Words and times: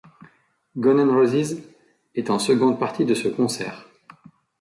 Guns 0.77 0.97
N' 0.99 1.11
Roses 1.11 1.61
est 2.15 2.31
en 2.31 2.39
seconde 2.39 2.79
partie 2.79 3.05
de 3.05 3.13
ce 3.13 3.27
concert. 3.27 3.87